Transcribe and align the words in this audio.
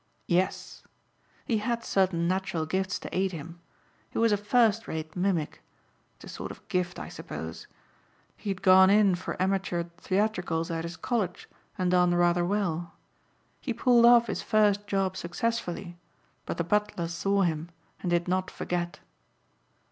"Yes. 0.25 0.81
He 1.45 1.59
had 1.59 1.83
certain 1.83 2.27
natural 2.27 2.65
gifts 2.65 2.97
to 2.97 3.15
aid 3.15 3.33
him. 3.33 3.61
He 4.09 4.17
was 4.17 4.31
a 4.31 4.35
first 4.37 4.87
rate 4.87 5.15
mimic. 5.15 5.61
It's 6.15 6.23
a 6.25 6.29
sort 6.29 6.49
of 6.49 6.67
gift 6.69 6.97
I 6.97 7.07
suppose. 7.07 7.67
He 8.35 8.49
had 8.49 8.63
gone 8.63 8.89
in 8.89 9.13
for 9.13 9.39
amateur 9.39 9.83
theatricals 9.99 10.71
at 10.71 10.85
his 10.85 10.97
college 10.97 11.47
and 11.77 11.91
done 11.91 12.15
rather 12.15 12.43
well. 12.43 12.93
He 13.59 13.75
pulled 13.75 14.07
off 14.07 14.25
his 14.25 14.41
first 14.41 14.87
job 14.87 15.15
successfully 15.17 15.97
but 16.47 16.57
the 16.57 16.63
butler 16.63 17.07
saw 17.07 17.43
him 17.43 17.69
and 18.01 18.09
did 18.09 18.27
not 18.27 18.49
forget. 18.49 19.01